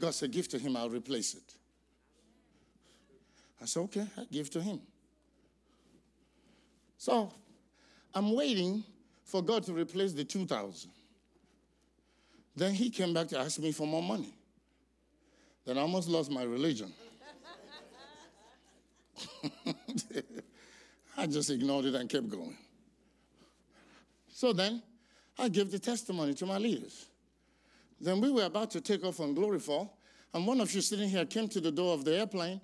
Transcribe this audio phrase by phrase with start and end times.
[0.00, 1.54] God said, Give to him, I'll replace it.
[3.60, 4.80] I said, Okay, I give to him.
[6.96, 7.32] So
[8.14, 8.84] I'm waiting
[9.24, 10.90] for God to replace the 2,000.
[12.56, 14.34] Then he came back to ask me for more money.
[15.64, 16.92] Then I almost lost my religion.
[21.16, 22.56] I just ignored it and kept going.
[24.32, 24.82] So then
[25.38, 27.06] I gave the testimony to my leaders.
[28.00, 29.98] Then we were about to take off on Glory Fall,
[30.32, 32.60] and one of you sitting here came to the door of the airplane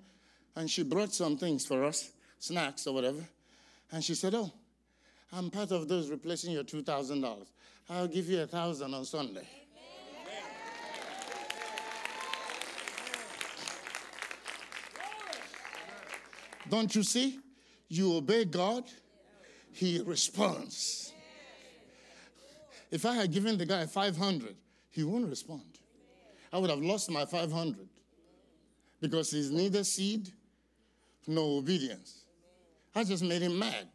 [0.55, 3.23] and she brought some things for us, snacks or whatever.
[3.91, 4.51] And she said, Oh,
[5.33, 7.45] I'm part of those replacing your $2,000.
[7.89, 9.47] I'll give you a thousand on Sunday.
[16.69, 17.39] Don't you see?
[17.89, 18.85] You obey God,
[19.71, 21.13] He responds.
[22.89, 24.55] If I had given the guy 500,
[24.95, 25.79] he won't respond.
[26.53, 27.89] I would have lost my 500
[29.01, 30.31] because he's neither seed
[31.27, 32.23] nor obedience.
[32.95, 33.89] I just made him mad.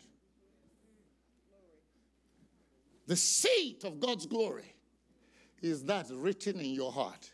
[3.07, 4.75] The seat of God's glory
[5.63, 7.31] is that written in your heart.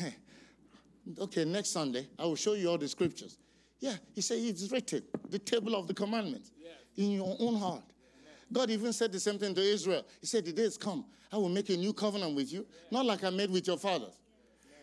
[1.18, 3.36] okay, next Sunday, I will show you all the scriptures.
[3.80, 6.52] Yeah, he said it's written, the table of the commandments,
[6.96, 7.84] in your own heart.
[8.52, 10.04] God even said the same thing to Israel.
[10.20, 13.04] He said, The day has come, I will make a new covenant with you, not
[13.04, 14.14] like I made with your fathers.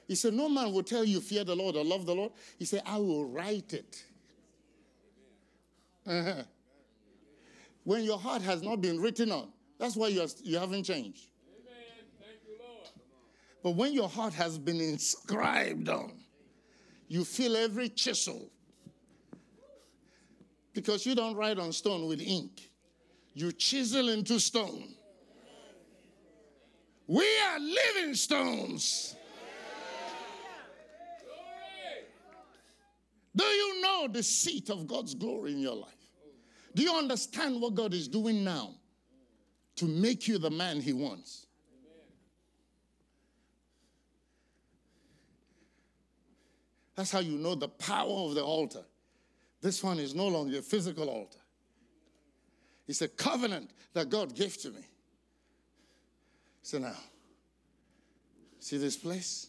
[0.08, 2.34] He said, No man will tell you, fear the Lord or love the Lord.
[2.60, 4.04] He said, I will write it.
[6.06, 6.44] Uh-huh.
[7.86, 9.50] When your heart has not been written on,
[9.80, 11.28] that's why you're, you haven't changed.
[11.48, 12.58] You.
[13.62, 16.14] But when your heart has been inscribed on,
[17.08, 18.50] you feel every chisel.
[20.74, 22.70] Because you don't write on stone with ink,
[23.34, 24.94] you chisel into stone.
[27.08, 29.16] We are living stones.
[33.36, 35.90] Do you know the seat of God's glory in your life?
[36.76, 38.76] Do you understand what God is doing now
[39.76, 41.48] to make you the man He wants?
[46.96, 48.84] That's how you know the power of the altar.
[49.62, 51.40] This one is no longer a physical altar,
[52.88, 54.82] it's a covenant that God gave to me.
[56.62, 56.96] So now,
[58.60, 59.48] see this place?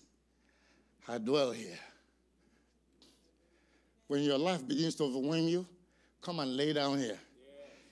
[1.09, 1.78] I dwell here.
[4.06, 5.67] When your life begins to overwhelm you,
[6.21, 7.19] come and lay down here.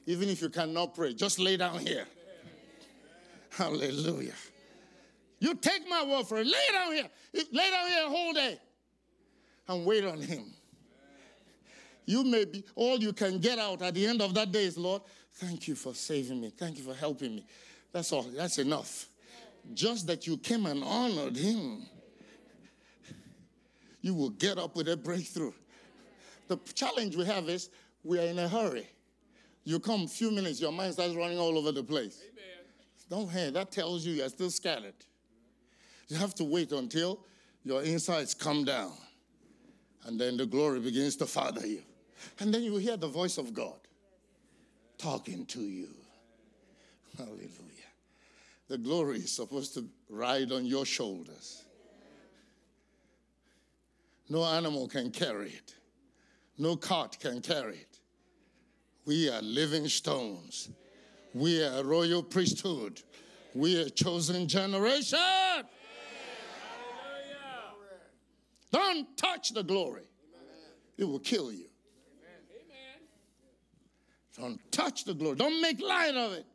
[0.06, 2.06] Even if you cannot pray, just lay down here.
[3.50, 4.34] Hallelujah.
[5.38, 6.46] You take my word for it.
[6.46, 7.08] Lay down here.
[7.34, 8.58] Lay down here a whole day
[9.68, 10.52] and wait on Him.
[12.04, 14.76] You may be, all you can get out at the end of that day is,
[14.76, 15.02] Lord,
[15.34, 16.50] thank you for saving me.
[16.50, 17.46] Thank you for helping me.
[17.92, 18.22] That's all.
[18.22, 19.06] That's enough.
[19.74, 21.86] Just that you came and honored Him,
[24.00, 25.52] you will get up with a breakthrough.
[26.48, 27.70] The challenge we have is
[28.02, 28.88] we are in a hurry.
[29.64, 32.20] You come a few minutes, your mind starts running all over the place.
[32.20, 32.42] Amen.
[33.08, 34.94] Don't hear that tells you you're still scattered.
[36.08, 37.20] You have to wait until
[37.64, 38.92] your insides come down.
[40.04, 41.82] And then the glory begins to father you.
[42.40, 43.78] And then you hear the voice of God
[44.98, 45.88] talking to you.
[47.16, 47.48] Hallelujah.
[48.68, 51.64] The glory is supposed to ride on your shoulders.
[54.28, 55.74] No animal can carry it,
[56.56, 57.98] no cart can carry it.
[59.04, 60.70] We are living stones.
[61.34, 63.02] We are a royal priesthood.
[63.54, 65.18] We are a chosen generation.
[68.70, 70.08] Don't touch the glory,
[70.96, 71.71] it will kill you.
[74.38, 75.36] Don't touch the glory.
[75.36, 76.46] Don't make light of it.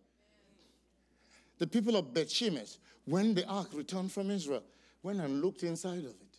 [1.60, 4.64] The people of Beth Shemesh, when the ark returned from Israel,
[5.04, 6.38] went and looked inside of it,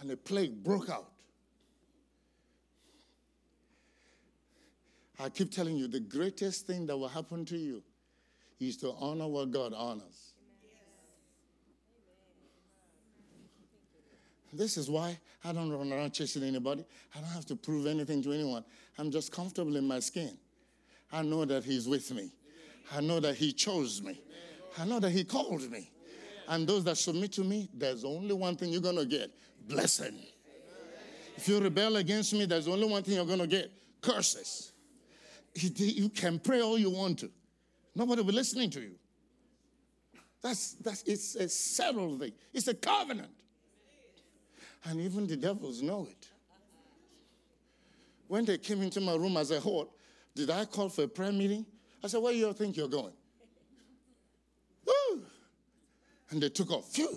[0.00, 1.10] and a plague broke out.
[5.18, 7.82] I keep telling you, the greatest thing that will happen to you
[8.58, 10.32] is to honor what God honors.
[14.52, 16.84] This is why I don't run around chasing anybody.
[17.14, 18.64] I don't have to prove anything to anyone.
[18.98, 20.36] I'm just comfortable in my skin.
[21.14, 22.32] I know that He's with me.
[22.92, 24.20] I know that He chose me.
[24.76, 25.90] I know that He called me.
[26.48, 29.30] And those that submit to me, there's only one thing you're going to get
[29.68, 30.18] blessing.
[31.36, 33.70] If you rebel against me, there's only one thing you're going to get
[34.00, 34.72] curses.
[35.54, 37.30] you can pray all you want to.
[37.94, 38.96] Nobody will be listening to you.
[40.42, 42.32] That's, that's, it's a settled thing.
[42.52, 43.30] It's a covenant.
[44.84, 46.28] And even the devils know it.
[48.26, 49.93] When they came into my room as a whole,
[50.34, 51.64] did I call for a prayer meeting?
[52.02, 53.12] I said, where do you think you're going?
[54.86, 55.22] Woo!
[56.30, 56.92] And they took off.
[56.92, 57.16] Phew!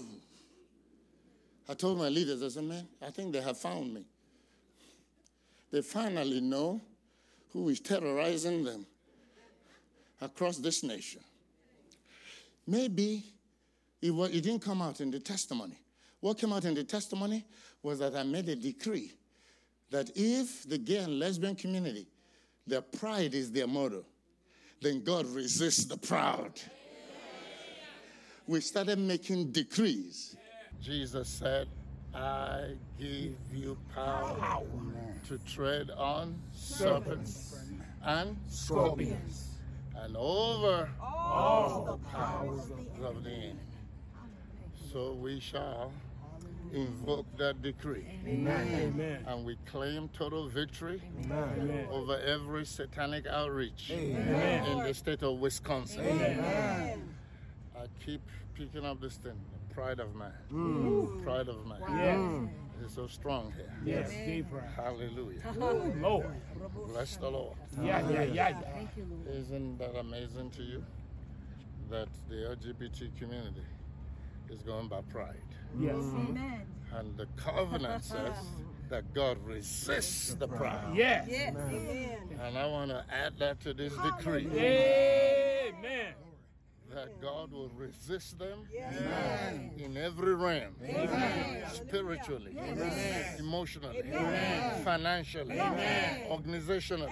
[1.70, 4.06] I told my leaders, I said, man, I think they have found me.
[5.72, 6.80] They finally know
[7.52, 8.86] who is terrorizing them
[10.22, 11.22] across this nation.
[12.66, 13.24] Maybe
[14.02, 15.78] it, was, it didn't come out in the testimony.
[16.20, 17.46] What came out in the testimony
[17.84, 19.14] was that I made a decree
[19.92, 22.08] that if the gay and lesbian community,
[22.68, 24.04] their pride is their motto,
[24.82, 26.52] then God resists the proud.
[28.46, 30.36] We started making decrees.
[30.82, 31.68] Jesus said,
[32.14, 34.64] I give you power
[35.28, 37.60] to tread on serpents
[38.04, 39.58] and scorpions
[39.96, 42.72] and over all the powers
[43.04, 43.60] of the enemy.
[44.92, 45.92] So we shall
[46.74, 48.06] invoke that decree.
[48.26, 49.24] Amen.
[49.28, 51.88] And we claim total victory Amen.
[51.92, 54.66] over every satanic outreach Amen.
[54.66, 56.06] in the state of Wisconsin.
[57.76, 58.22] I keep
[58.54, 59.40] picking up this thing,
[59.74, 61.22] pride of man.
[61.24, 61.80] Pride of man.
[61.90, 62.54] Yes.
[62.84, 63.74] It's so strong here.
[63.86, 64.12] Yes.
[64.26, 64.64] Deep pride.
[64.76, 65.42] Hallelujah.
[66.00, 66.28] Lord.
[66.88, 67.58] Bless the Lord.
[67.82, 69.32] Yeah, yeah, yeah, yeah.
[69.32, 70.84] Isn't that amazing to you?
[71.90, 73.66] That the LGBT community
[74.50, 75.36] is going by pride.
[75.80, 75.96] Yes.
[75.96, 76.30] Mm.
[76.30, 76.62] Amen.
[76.96, 78.36] And the covenant says
[78.90, 80.96] that God resists the proud.
[80.96, 81.28] Yes.
[81.30, 81.56] Yes.
[81.56, 82.18] Amen.
[82.42, 86.14] And I want to add that to this decree Amen.
[86.94, 88.94] That God will resist them Yes.
[89.78, 90.76] in every realm
[91.74, 92.58] spiritually,
[93.40, 94.02] emotionally,
[94.84, 95.58] financially,
[96.30, 97.12] organizationally,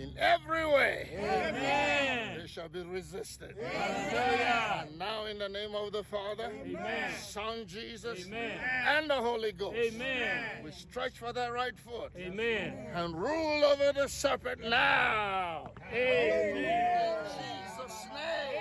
[0.00, 1.08] in every way.
[1.18, 2.38] Amen.
[2.40, 3.54] They shall be resisted.
[3.60, 4.86] Hallelujah.
[4.88, 7.12] And now, in the name of the Father, Amen.
[7.20, 8.58] Son Jesus, Amen.
[8.86, 10.64] and the Holy Ghost, Amen.
[10.64, 12.86] we stretch for that right foot Amen.
[12.94, 15.72] and rule over the serpent now.
[15.92, 17.16] Amen.
[17.26, 18.57] Jesus' name.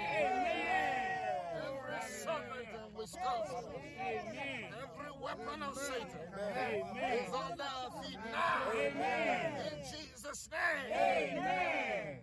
[3.07, 3.65] Serpent
[3.99, 4.65] Amen.
[4.83, 7.17] every weapon of Satan Amen.
[7.19, 8.71] is under our feet now.
[8.73, 9.61] Amen.
[9.71, 10.93] In Jesus' name.
[10.93, 12.19] Amen.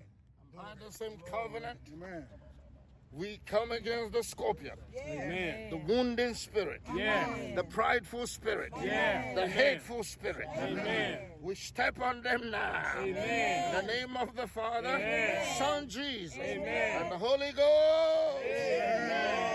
[0.55, 1.79] By the same covenant,
[3.13, 4.77] we come against the scorpion,
[5.07, 5.71] Amen.
[5.71, 7.55] the wounding spirit, Yeah.
[7.55, 9.35] the prideful spirit, Yeah.
[9.35, 10.49] the hateful spirit.
[10.57, 11.31] Amen.
[11.41, 12.95] We step on them now.
[12.99, 13.75] Amen.
[13.75, 15.57] In the name of the Father, Amen.
[15.57, 17.03] Son Jesus, Amen.
[17.03, 18.45] and the Holy Ghost.
[18.45, 19.54] Amen.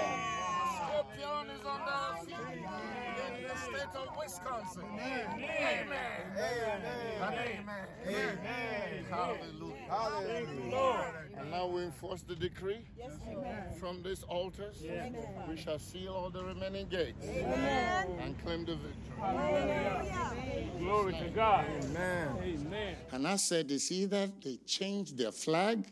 [1.20, 2.36] Scorpion is under our feet
[3.28, 4.84] in the state of Wisconsin.
[4.94, 5.26] Amen.
[5.36, 5.98] Amen.
[7.22, 7.88] And amen.
[8.08, 9.06] Amen.
[9.10, 9.76] Hallelujah.
[10.28, 11.40] Thank.
[11.40, 12.86] And now we enforce the decree
[13.80, 14.84] from these altars.
[15.48, 19.14] We shall seal all the remaining gates and claim the victory.
[20.80, 21.66] Glory to God.
[21.84, 22.38] Amen.
[22.44, 22.96] Amen.
[23.12, 25.86] And I said, it's either they change their flag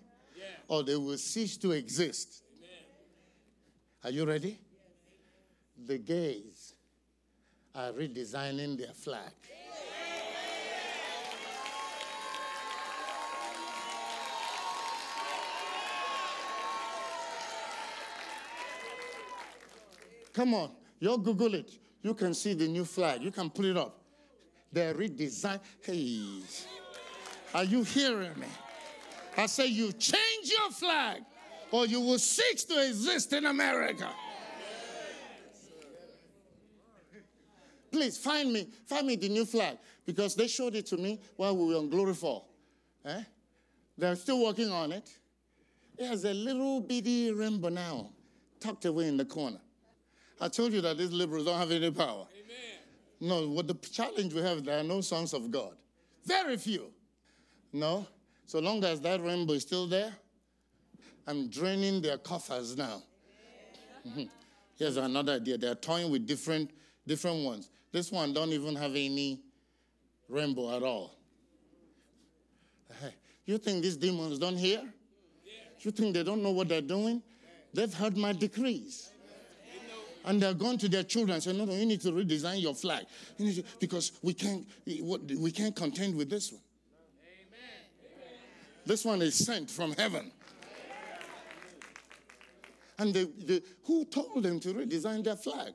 [0.67, 2.43] or they will cease to exist.
[4.03, 4.60] Are you ready?
[5.88, 6.74] The gays
[7.74, 9.32] are redesigning their flag.
[20.34, 21.72] Come on, you Google it.
[22.03, 23.22] You can see the new flag.
[23.22, 24.01] You can put it up.
[24.74, 25.62] They're redesigned.
[25.82, 26.41] Hey,
[27.53, 28.48] are you hearing me?
[29.38, 31.22] I say you change your flag
[31.72, 34.10] or you will cease to exist in America.
[37.91, 41.56] Please find me, find me the new flag because they showed it to me while
[41.56, 42.50] we were on Glory Fall.
[43.06, 43.24] Eh?
[43.98, 45.10] They're still working on it.
[45.98, 48.10] It has a little bitty rainbow now,
[48.60, 49.60] tucked away in the corner.
[50.39, 52.27] I told you that these liberals don't have any power.
[53.20, 55.74] No, what the challenge we have, there are no sons of God.
[56.25, 56.91] Very few.
[57.74, 58.06] No,
[58.46, 60.13] so long as that rainbow is still there,
[61.25, 63.01] I'm draining their coffers now.
[64.08, 64.29] Mhm.
[64.77, 65.58] Here's another idea.
[65.58, 66.70] They're toying with different,
[67.08, 67.70] different ones.
[67.97, 69.41] This one don't even have any
[70.29, 71.15] rainbow at all.
[73.43, 74.83] You think these demons don't hear?
[75.79, 77.23] You think they don't know what they're doing?
[77.73, 79.09] They've heard my decrees.
[80.25, 82.75] And they're going to their children and say, no, no, you need to redesign your
[82.75, 83.07] flag.
[83.39, 86.61] You to, because we can't, we can't contend with this one.
[88.85, 90.31] This one is sent from heaven.
[92.99, 95.73] And they, they, who told them to redesign their flag?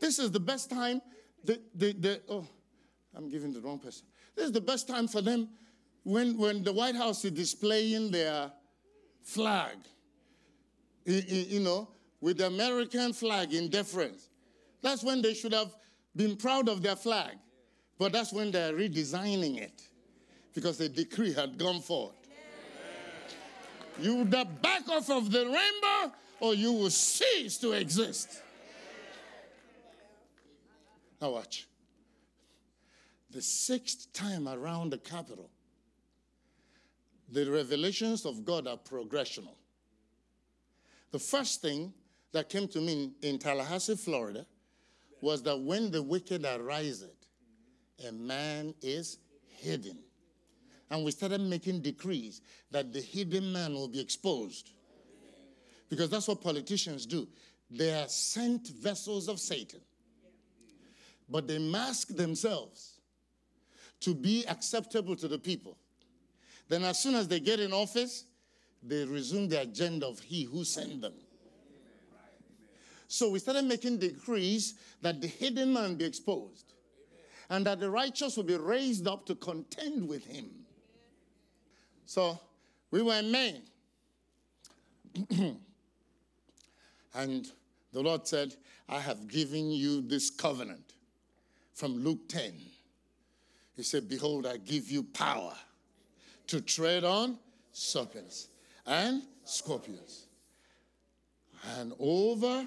[0.00, 1.00] This is the best time.
[1.44, 2.46] The, the, the, oh,
[3.14, 4.06] I'm giving the wrong person.
[4.34, 5.48] This is the best time for them
[6.02, 8.50] when, when the White House is displaying their
[9.22, 9.76] flag,
[11.06, 11.88] i- you know,
[12.20, 14.28] with the American flag in deference,
[14.82, 15.74] that's when they should have
[16.16, 17.36] been proud of their flag.
[17.98, 19.82] But that's when they're redesigning it
[20.54, 22.14] because the decree had gone forth.
[24.00, 28.42] You would back off of the rainbow or you will cease to exist.
[31.24, 31.66] Now, watch.
[33.30, 35.48] The sixth time around the capital,
[37.32, 39.56] the revelations of God are progressional.
[41.12, 41.94] The first thing
[42.32, 44.44] that came to me in Tallahassee, Florida,
[45.22, 47.06] was that when the wicked arise,
[48.06, 49.16] a man is
[49.48, 49.96] hidden.
[50.90, 54.72] And we started making decrees that the hidden man will be exposed.
[55.88, 57.26] Because that's what politicians do.
[57.70, 59.80] They are sent vessels of Satan.
[61.28, 63.00] But they mask themselves
[64.00, 65.78] to be acceptable to the people.
[66.68, 68.24] Then, as soon as they get in office,
[68.82, 71.14] they resume the agenda of he who sent them.
[73.08, 76.72] So we started making decrees that the hidden man be exposed
[77.48, 80.50] and that the righteous will be raised up to contend with him.
[82.06, 82.38] So
[82.90, 83.62] we were in Maine.
[87.14, 87.46] and
[87.92, 88.54] the Lord said,
[88.88, 90.83] I have given you this covenant
[91.74, 92.54] from Luke 10.
[93.76, 95.52] He said, Behold, I give you power
[96.46, 97.38] to tread on
[97.72, 98.48] serpents
[98.86, 100.26] and scorpions
[101.78, 102.66] and over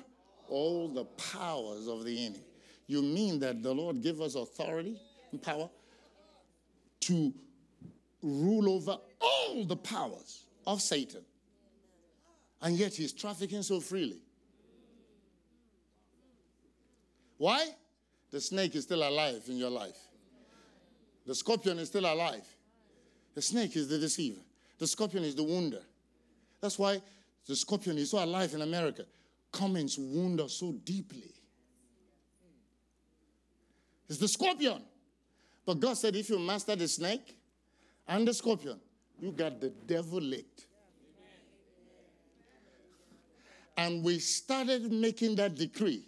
[0.49, 2.43] all the powers of the enemy.
[2.87, 4.99] You mean that the Lord gave us authority
[5.31, 5.69] and power
[7.01, 7.33] to
[8.21, 11.21] rule over all the powers of Satan.
[12.61, 14.21] And yet he's trafficking so freely.
[17.37, 17.67] Why?
[18.31, 19.97] The snake is still alive in your life.
[21.25, 22.45] The scorpion is still alive.
[23.35, 24.41] The snake is the deceiver.
[24.79, 25.81] The scorpion is the wounder.
[26.61, 27.01] That's why
[27.47, 29.05] the scorpion is so alive in America.
[29.51, 31.33] Comments wound us so deeply.
[34.09, 34.81] It's the scorpion.
[35.65, 37.37] But God said, if you master the snake
[38.07, 38.79] and the scorpion,
[39.19, 40.65] you got the devil licked.
[43.75, 46.07] And we started making that decree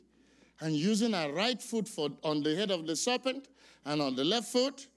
[0.61, 3.47] and using our right foot for, on the head of the serpent
[3.85, 4.87] and on the left foot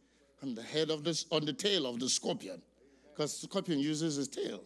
[0.42, 2.61] on the head of the, on the tail of the scorpion.
[3.11, 4.64] Because scorpion uses his tail.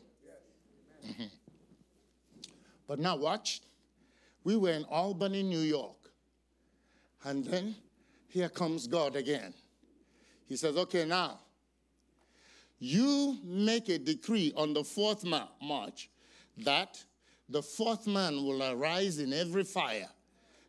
[1.06, 1.30] Mhm.
[2.88, 3.60] But now watch.
[4.44, 5.96] We were in Albany, New York.
[7.24, 7.74] And then
[8.28, 9.52] here comes God again.
[10.46, 11.40] He says, okay, now,
[12.78, 16.08] you make a decree on the fourth ma- March
[16.58, 17.02] that
[17.48, 20.08] the fourth man will arise in every fire.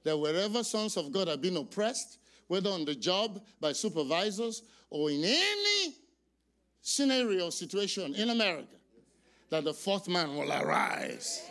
[0.08, 5.12] That wherever sons of God have been oppressed, whether on the job, by supervisors, or
[5.12, 5.96] in any
[6.82, 8.78] scenario or situation in America,
[9.50, 11.42] that the fourth man will arise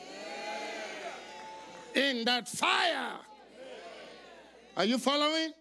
[1.94, 3.18] in that fire.
[4.74, 5.52] Are you following?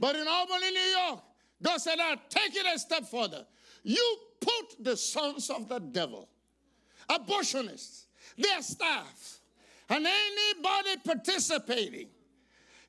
[0.00, 1.20] But in Albany, New York,
[1.62, 3.46] God said, I'll take it a step further.
[3.84, 6.28] You put the sons of the devil,
[7.08, 8.06] abortionists,
[8.36, 9.38] their staff,
[9.88, 12.08] and anybody participating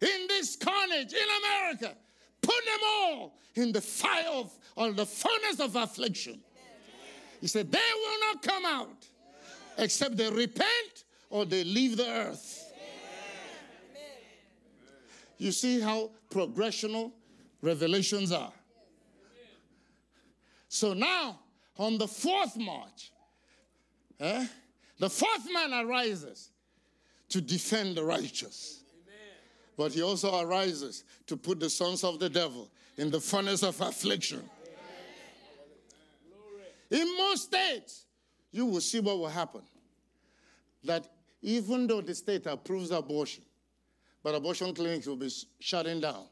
[0.01, 1.95] in this carnage in America,
[2.41, 6.39] put them all in the fire of, or the furnace of affliction.
[7.41, 9.07] He said, they will not come out
[9.77, 12.63] except they repent or they leave the earth.
[15.37, 17.11] You see how progressional
[17.61, 18.53] revelations are.
[20.67, 21.39] So now,
[21.77, 23.11] on the fourth march,
[24.19, 24.47] eh,
[24.99, 26.49] the fourth man arises
[27.29, 28.83] to defend the righteous.
[29.77, 33.79] But he also arises to put the sons of the devil in the furnace of
[33.79, 34.41] affliction.
[36.89, 38.05] In most states,
[38.51, 39.61] you will see what will happen.
[40.83, 41.07] That
[41.41, 43.43] even though the state approves abortion,
[44.23, 45.29] but abortion clinics will be
[45.59, 46.25] shutting down.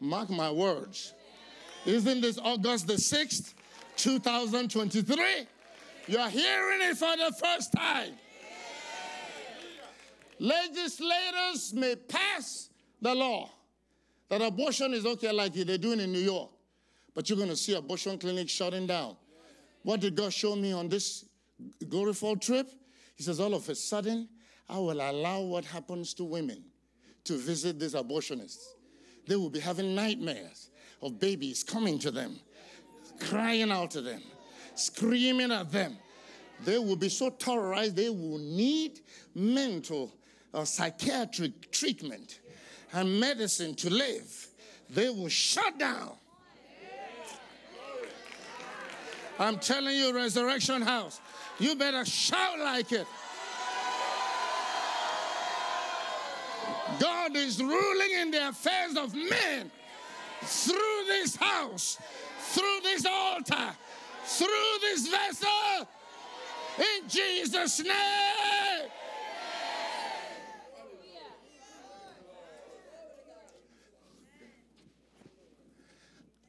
[0.00, 1.12] Mark my words.
[1.84, 3.52] Isn't this August the 6th,
[3.96, 5.46] 2023?
[6.06, 8.12] You're hearing it for the first time.
[10.38, 13.50] Legislators may pass the law
[14.28, 16.50] that abortion is okay, like they're doing in New York,
[17.14, 19.16] but you're going to see abortion clinics shutting down.
[19.82, 21.26] What did God show me on this
[21.88, 22.70] glory fall trip?
[23.16, 24.28] He says, all of a sudden,
[24.68, 26.64] I will allow what happens to women
[27.24, 28.64] to visit these abortionists.
[29.26, 30.70] They will be having nightmares
[31.02, 32.40] of babies coming to them,
[33.20, 34.22] crying out to them,
[34.74, 35.96] screaming at them.
[36.64, 39.00] They will be so terrorized, they will need
[39.34, 40.12] mental
[40.54, 42.40] or psychiatric treatment
[42.92, 44.48] and medicine to live.
[44.88, 46.12] They will shut down.
[49.38, 51.20] I'm telling you, Resurrection House,
[51.58, 53.06] you better shout like it.
[57.00, 59.70] God is ruling in the affairs of men
[60.42, 61.98] through this house,
[62.38, 63.72] through this altar,
[64.24, 65.88] through this vessel.
[66.78, 68.90] In Jesus' name.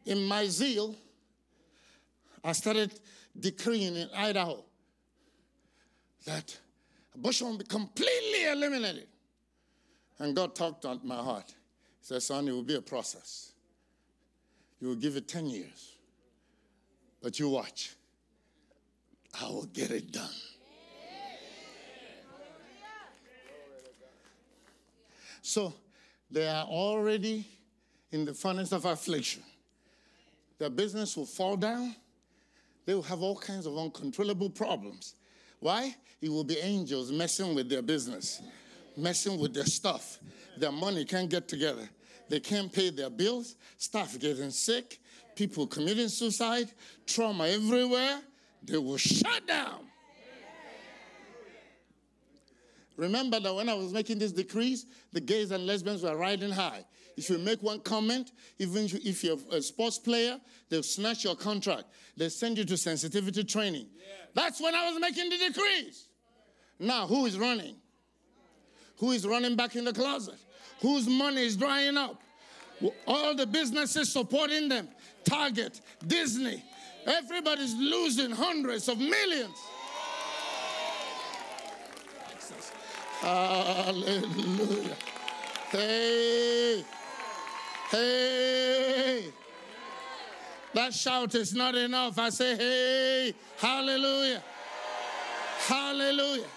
[0.06, 0.96] In my zeal,
[2.44, 3.00] I started
[3.40, 4.64] decreeing in Idaho
[6.26, 6.58] that
[7.14, 9.08] abortion will be completely eliminated.
[10.20, 11.48] And God talked on my heart.
[11.48, 13.52] He said, Son, it will be a process.
[14.80, 15.94] You will give it 10 years.
[17.22, 17.96] But you watch.
[19.42, 20.30] I will get it done.
[25.42, 25.74] So
[26.32, 27.48] they are already
[28.12, 29.44] in the furnace of affliction.
[30.58, 31.96] Their business will fall down.
[32.86, 35.16] They will have all kinds of uncontrollable problems.
[35.60, 35.96] Why?
[36.22, 38.42] It will be angels messing with their business,
[38.96, 40.20] messing with their stuff.
[40.58, 41.90] Their money can't get together.
[42.30, 43.56] They can't pay their bills.
[43.78, 45.00] Staff getting sick.
[45.36, 46.72] People committing suicide.
[47.06, 48.22] Trauma everywhere.
[48.64, 49.86] They will shut down.
[52.98, 56.86] Remember that when I was making these decrees, the gays and lesbians were riding high.
[57.18, 61.86] If you make one comment, even if you're a sports player, they'll snatch your contract.
[62.18, 63.88] They send you to sensitivity training.
[64.34, 66.08] That's when I was making the decrees.
[66.80, 67.76] Now, who is running?
[68.98, 70.36] Who is running back in the closet?
[70.82, 72.22] Whose money is drying up?
[73.08, 74.90] All the businesses supporting them
[75.26, 76.64] Target, Disney.
[77.06, 79.58] Everybody's losing hundreds of millions.
[83.20, 84.96] Hallelujah.
[85.72, 86.84] Hey,
[87.92, 89.34] hey.
[90.74, 92.20] That shout is not enough.
[92.20, 94.44] I say, hey, hallelujah.
[95.68, 96.48] Hallelujah.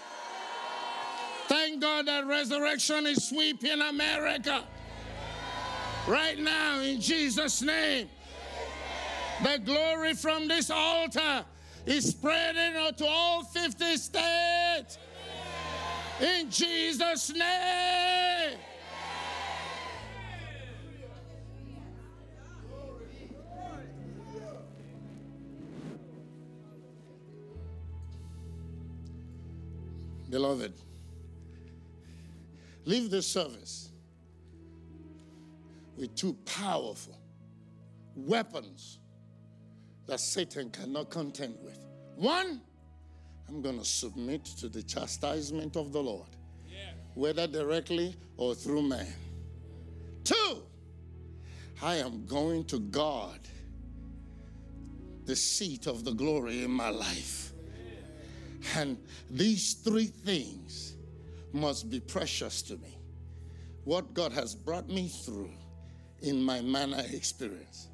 [1.47, 4.63] Thank God that resurrection is sweeping America.
[6.05, 8.09] Right now, in Jesus' name.
[9.41, 11.45] The glory from this altar
[11.85, 14.97] is spreading to all 50 states.
[16.19, 18.57] In Jesus' name.
[30.29, 30.73] Beloved,
[32.85, 33.89] leave this service
[35.97, 37.17] with two powerful
[38.15, 38.99] weapons
[40.05, 41.79] that Satan cannot contend with.
[42.15, 42.61] One,
[43.47, 46.29] I'm going to submit to the chastisement of the Lord,
[47.15, 49.07] whether directly or through man.
[50.23, 50.63] Two,
[51.81, 53.39] I am going to guard
[55.25, 57.48] the seat of the glory in my life.
[58.75, 58.97] And
[59.29, 60.95] these three things
[61.53, 62.97] must be precious to me.
[63.83, 65.51] What God has brought me through
[66.21, 67.87] in my manna experience,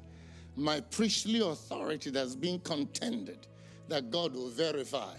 [0.56, 3.46] my priestly authority that's being contended,
[3.88, 5.14] that God will verify.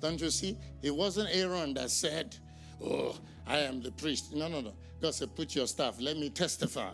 [0.00, 0.56] Don't you see?
[0.82, 2.36] It wasn't Aaron that said,
[2.82, 4.34] Oh, I am the priest.
[4.34, 4.74] No, no, no.
[5.00, 6.92] God said, Put your staff, let me testify.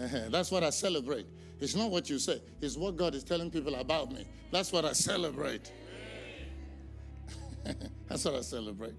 [0.00, 0.28] Uh-huh.
[0.30, 1.26] That's what I celebrate.
[1.60, 4.26] It's not what you say, it's what God is telling people about me.
[4.50, 5.72] That's what I celebrate.
[8.08, 8.94] That's what I celebrate.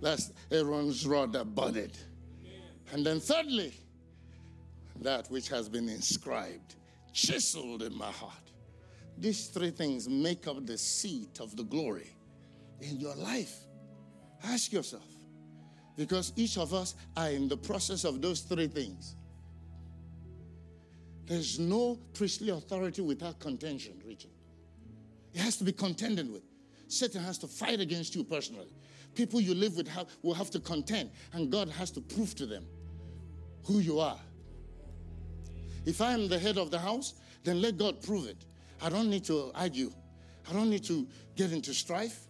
[0.00, 1.96] That's Aaron's rod that budded.
[2.92, 3.74] And then, thirdly,
[5.00, 6.76] that which has been inscribed,
[7.12, 8.32] chiseled in my heart.
[9.18, 12.14] These three things make up the seat of the glory
[12.80, 13.56] in your life.
[14.44, 15.06] Ask yourself,
[15.96, 19.16] because each of us are in the process of those three things.
[21.24, 24.30] There's no priestly authority without contention, Richard.
[25.34, 26.45] It has to be contended with.
[26.88, 28.72] Satan has to fight against you personally.
[29.14, 32.46] People you live with have, will have to contend, and God has to prove to
[32.46, 32.66] them
[33.64, 34.20] who you are.
[35.84, 38.44] If I am the head of the house, then let God prove it.
[38.82, 39.92] I don't need to argue.
[40.48, 42.26] I don't need to get into strife.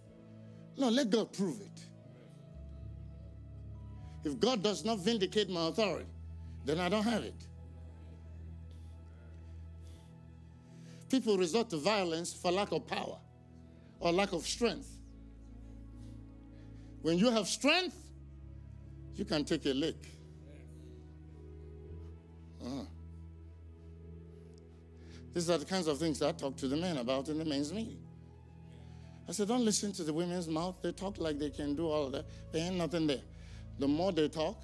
[0.78, 1.86] No, let God prove it.
[4.24, 6.06] If God does not vindicate my authority,
[6.64, 7.46] then I don't have it.
[11.08, 13.18] People resort to violence for lack of power
[14.00, 14.88] or lack of strength.
[17.02, 17.96] When you have strength,
[19.14, 19.96] you can take a lick.
[22.64, 22.82] Uh-huh.
[25.32, 27.72] These are the kinds of things I talk to the men about in the men's
[27.72, 27.98] meeting.
[29.28, 30.76] I said, don't listen to the women's mouth.
[30.82, 32.26] They talk like they can do all of that.
[32.52, 33.22] There ain't nothing there.
[33.78, 34.62] The more they talk,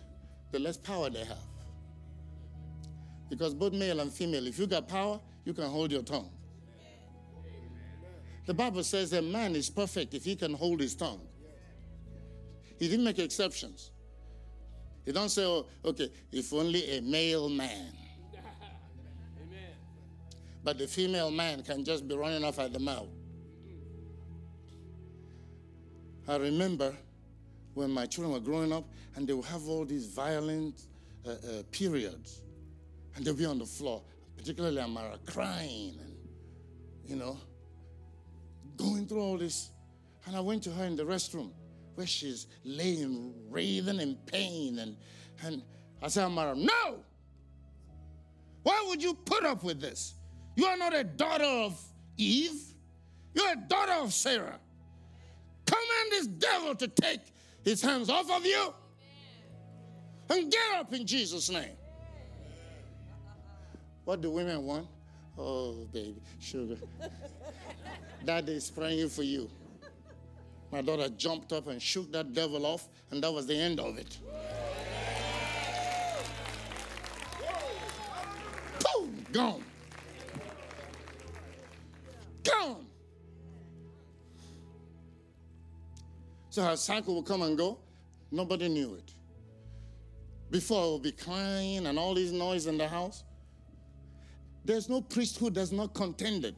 [0.51, 1.39] the less power they have.
[3.29, 6.31] Because both male and female, if you got power, you can hold your tongue.
[8.47, 11.21] The Bible says a man is perfect if he can hold his tongue.
[12.79, 13.93] He didn't make exceptions.
[15.05, 17.93] He don't say, oh, okay, if only a male man.
[20.65, 23.09] But the female man can just be running off at the mouth.
[26.29, 26.97] I remember
[27.75, 28.85] when my children were growing up
[29.17, 30.83] and they would have all these violent
[31.27, 31.35] uh, uh,
[31.73, 32.43] periods
[33.17, 34.03] and they'll be on the floor,
[34.37, 36.17] particularly Amara, crying and,
[37.05, 37.37] you know,
[38.83, 39.71] going through all this.
[40.27, 41.51] And I went to her in the restroom
[41.95, 44.79] where she's laying, writhing in pain.
[44.79, 44.97] And,
[45.45, 45.63] and
[46.03, 47.01] I said, Amara, no!
[48.63, 50.15] Why would you put up with this?
[50.57, 51.81] You are not a daughter of
[52.17, 52.61] Eve,
[53.35, 54.59] you're a daughter of Sarah.
[55.67, 57.21] Command this devil to take
[57.65, 58.75] his hands off of you
[60.31, 61.77] and get up in Jesus' name.
[64.05, 64.89] What do women want?
[65.45, 66.77] Oh, baby, sugar.
[68.25, 69.51] Daddy is praying for you.
[70.71, 73.99] My daughter jumped up and shook that devil off, and that was the end of
[73.99, 74.19] it.
[78.85, 79.65] Boom, gone.
[82.45, 82.87] Gone.
[86.51, 87.79] So her cycle will come and go.
[88.31, 89.13] Nobody knew it.
[90.51, 93.25] Before it would be crying and all this noise in the house.
[94.65, 96.57] There's no priesthood that's not contended.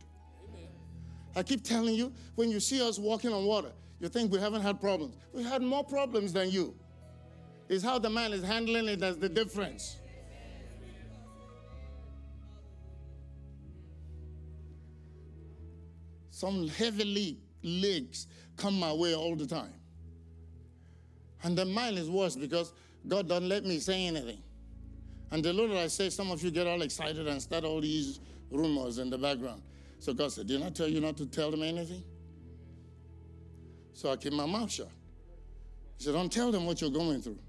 [1.37, 4.63] I keep telling you, when you see us walking on water, you think we haven't
[4.63, 5.17] had problems.
[5.33, 6.75] We had more problems than you.
[7.69, 9.97] It's how the man is handling it that's the difference.
[16.31, 19.73] Some heavy legs come my way all the time.
[21.43, 22.73] And the mine is worse because
[23.07, 24.43] God doesn't let me say anything.
[25.35, 28.21] And the Lord, I say, some of you get all excited and start all these
[28.53, 29.63] rumors in the background.
[29.99, 32.05] So God said, Did I tell you not to tell them anything?
[33.95, 34.87] So I keep my mouth shut.
[35.99, 37.41] He said, Don't tell them what you're going through.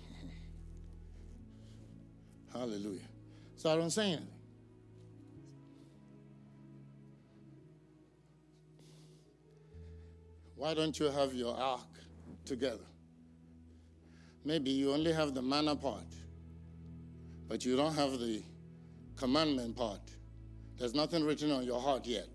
[2.54, 3.00] Hallelujah.
[3.56, 4.28] So I don't say anything.
[10.56, 11.98] Why don't you have your ark
[12.46, 12.86] together?
[14.46, 16.06] Maybe you only have the manna part,
[17.48, 18.42] but you don't have the
[19.16, 20.00] commandment part.
[20.78, 22.26] There's nothing written on your heart yet.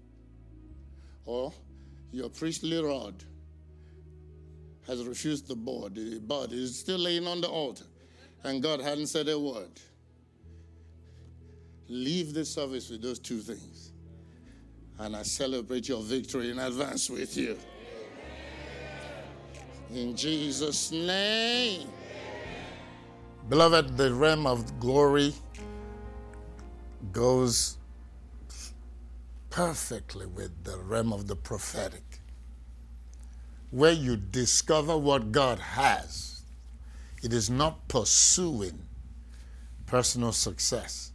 [1.25, 1.53] Or
[2.11, 3.15] your priestly rod
[4.87, 5.95] has refused the board.
[5.95, 7.85] The board is still laying on the altar,
[8.43, 9.71] and God hadn't said a word.
[11.87, 13.91] Leave the service with those two things.
[14.99, 17.57] And I celebrate your victory in advance with you.
[19.93, 21.87] In Jesus' name.
[23.49, 25.33] Beloved, the realm of glory
[27.11, 27.77] goes
[29.49, 32.19] perfectly with the realm of the prophetic,
[33.69, 36.43] where you discover what God has.
[37.21, 38.87] It is not pursuing
[39.85, 41.11] personal success,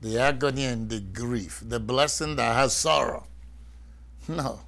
[0.00, 3.26] the agony and the grief, the blessing that has sorrow.
[4.28, 4.60] No,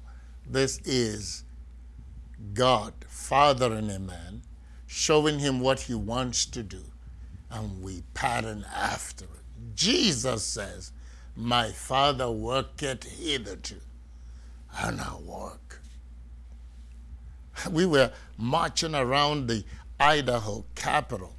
[0.45, 1.43] this is
[2.53, 4.41] God fathering a man,
[4.91, 6.81] showing him what he wants to do,
[7.51, 9.75] and we pattern after it.
[9.75, 10.91] Jesus says,
[11.35, 13.75] My Father worketh hitherto,
[14.79, 15.79] and I work.
[17.69, 19.63] We were marching around the
[19.99, 21.35] Idaho capital.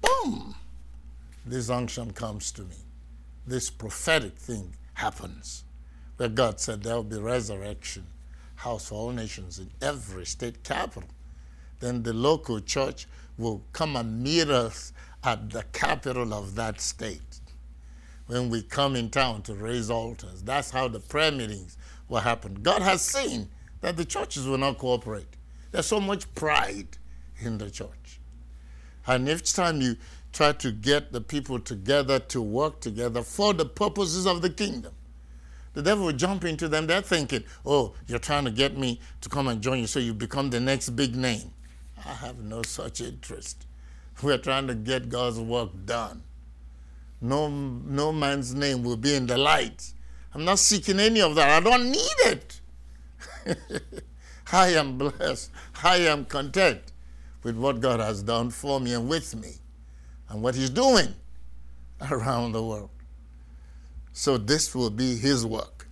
[0.00, 0.54] Boom!
[1.44, 2.76] This unction comes to me.
[3.44, 5.64] This prophetic thing happens
[6.16, 8.06] where God said there will be resurrection
[8.54, 11.08] house for all nations in every state capital.
[11.80, 14.92] Then the local church will come and meet us
[15.24, 17.40] at the capital of that state
[18.26, 20.42] when we come in town to raise altars.
[20.42, 21.76] That's how the prayer meetings
[22.08, 22.54] will happen.
[22.62, 23.48] God has seen
[23.80, 25.36] that the churches will not cooperate.
[25.72, 26.98] There's so much pride
[27.40, 28.20] in the church.
[29.06, 29.96] And each time you
[30.32, 34.92] try to get the people together to work together for the purposes of the kingdom,
[35.72, 36.86] the devil will jump into them.
[36.86, 40.14] They're thinking, oh, you're trying to get me to come and join you so you
[40.14, 41.52] become the next big name.
[42.04, 43.66] I have no such interest.
[44.22, 46.22] We're trying to get God's work done.
[47.20, 49.92] No, no man's name will be in the light.
[50.34, 51.50] I'm not seeking any of that.
[51.50, 52.60] I don't need it.
[54.52, 55.50] I am blessed.
[55.82, 56.80] I am content
[57.42, 59.54] with what God has done for me and with me
[60.28, 61.14] and what He's doing
[62.10, 62.90] around the world.
[64.12, 65.88] So this will be his work.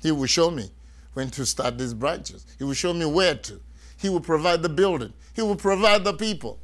[0.00, 0.70] He will show me
[1.14, 2.46] when to start these branches.
[2.58, 3.60] He will show me where to.
[4.02, 5.12] He will provide the building.
[5.32, 6.58] He will provide the people.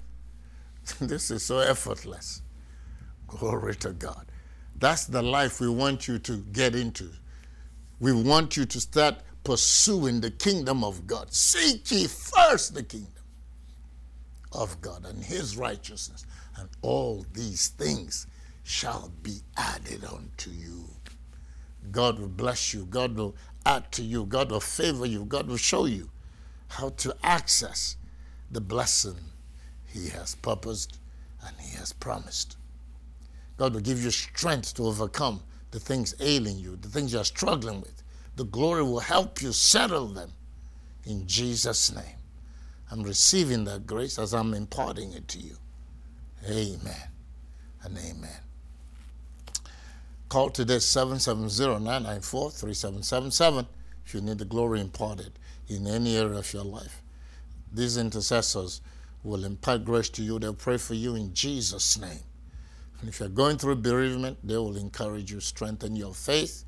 [1.00, 2.42] this is so effortless.
[3.28, 4.26] Glory to God.
[4.74, 7.08] That's the life we want you to get into.
[8.00, 11.32] We want you to start pursuing the kingdom of God.
[11.32, 13.12] Seek ye first the kingdom
[14.50, 18.26] of God and his righteousness, and all these things
[18.64, 20.86] shall be added unto you.
[21.92, 22.84] God will bless you.
[22.86, 24.24] God will add to you.
[24.26, 25.24] God will favor you.
[25.24, 26.10] God will show you
[26.68, 27.96] how to access
[28.50, 29.16] the blessing
[29.86, 30.98] He has purposed
[31.46, 32.56] and He has promised.
[33.56, 37.80] God will give you strength to overcome the things ailing you, the things you're struggling
[37.80, 38.02] with.
[38.36, 40.32] The glory will help you settle them
[41.04, 42.04] in Jesus' name.
[42.90, 45.56] I'm receiving that grace as I'm imparting it to you.
[46.48, 47.10] Amen
[47.82, 48.40] and amen.
[50.28, 53.66] Call today 770-994-3777
[54.04, 55.32] if you need the glory imparted
[55.68, 57.02] in any area of your life.
[57.72, 58.80] These intercessors
[59.22, 60.38] will impart grace to you.
[60.38, 62.20] They'll pray for you in Jesus' name.
[63.00, 66.64] And if you're going through bereavement, they will encourage you, strengthen your faith.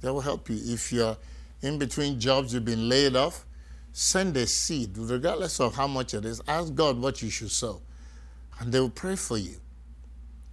[0.00, 0.58] They will help you.
[0.60, 1.16] If you're
[1.62, 3.44] in between jobs, you've been laid off,
[3.92, 6.40] send a seed, regardless of how much it is.
[6.48, 7.82] Ask God what you should sow,
[8.58, 9.56] and they will pray for you.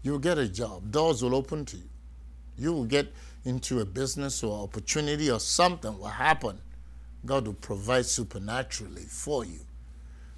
[0.04, 0.92] You'll get a job.
[0.92, 1.90] Doors will open to you.
[2.58, 3.14] You will get
[3.46, 6.60] into a business or opportunity or something will happen.
[7.28, 9.60] God will provide supernaturally for you.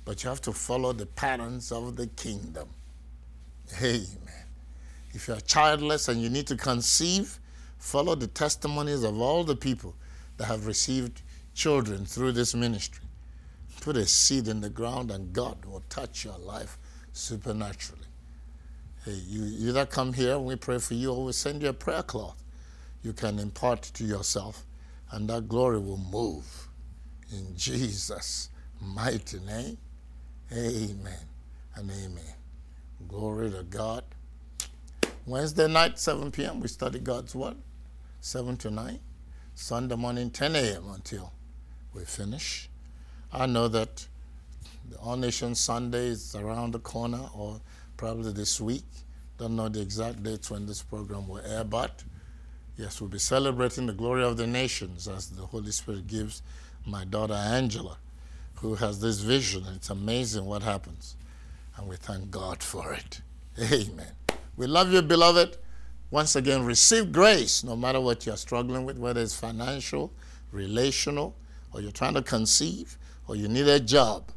[0.05, 2.67] But you have to follow the patterns of the kingdom.
[3.81, 4.07] Amen.
[5.13, 7.39] If you're childless and you need to conceive,
[7.77, 9.95] follow the testimonies of all the people
[10.37, 11.21] that have received
[11.53, 13.05] children through this ministry.
[13.81, 16.77] Put a seed in the ground and God will touch your life
[17.13, 18.07] supernaturally.
[19.05, 21.73] Hey, you either come here and we pray for you or we send you a
[21.73, 22.43] prayer cloth.
[23.03, 24.65] You can impart to yourself
[25.11, 26.68] and that glory will move.
[27.31, 28.49] In Jesus'
[28.81, 29.77] mighty name,
[30.51, 31.27] amen
[31.75, 32.33] and amen.
[33.07, 34.03] Glory to God.
[35.27, 37.57] Wednesday night, 7 p.m., we study God's Word,
[38.21, 38.99] 7 to 9.
[39.53, 40.89] Sunday morning, 10 a.m.
[40.89, 41.31] until
[41.93, 42.67] we finish.
[43.31, 44.07] I know that
[44.89, 47.61] the All Nation Sunday is around the corner or
[47.95, 48.85] probably this week.
[49.37, 52.03] Don't know the exact dates when this program will air, but
[52.75, 56.41] yes, we'll be celebrating the glory of the nations as the Holy Spirit gives
[56.85, 57.97] my daughter Angela,
[58.55, 59.65] who has this vision.
[59.75, 61.15] It's amazing what happens.
[61.77, 63.21] And we thank God for it.
[63.59, 64.11] Amen.
[64.57, 65.57] We love you, beloved.
[66.11, 70.11] Once again, receive grace no matter what you're struggling with, whether it's financial,
[70.51, 71.35] relational,
[71.71, 74.31] or you're trying to conceive, or you need a job.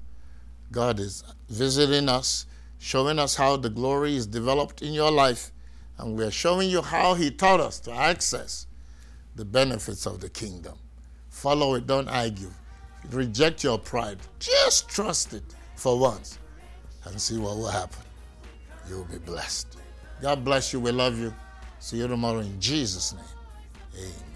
[0.71, 2.47] God is visiting us,
[2.79, 5.51] showing us how the glory is developed in your life,
[5.99, 8.67] and we're showing you how He taught us to access
[9.35, 10.79] the benefits of the kingdom.
[11.43, 12.53] Follow it, don't argue.
[13.11, 14.19] Reject your pride.
[14.39, 15.43] Just trust it
[15.75, 16.39] for once
[17.05, 18.05] and see what will happen.
[18.89, 19.77] You'll be blessed.
[20.21, 20.79] God bless you.
[20.79, 21.35] We love you.
[21.81, 23.25] See you tomorrow in Jesus' name.
[23.99, 24.32] Amen.